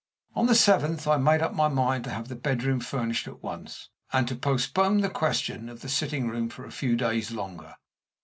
On 0.33 0.47
the 0.47 0.55
seventh 0.55 1.07
I 1.07 1.17
made 1.17 1.43
up 1.43 1.53
my 1.53 1.67
mind 1.67 2.05
to 2.05 2.09
have 2.09 2.27
the 2.27 2.35
bedroom 2.35 2.79
furnished 2.79 3.27
at 3.27 3.43
once, 3.43 3.91
and 4.11 4.27
to 4.29 4.35
postpone 4.35 5.01
the 5.01 5.11
question 5.11 5.69
of 5.69 5.81
the 5.81 5.89
sitting 5.89 6.27
room 6.27 6.49
for 6.49 6.65
a 6.65 6.71
few 6.71 6.95
days 6.95 7.29
longer. 7.29 7.75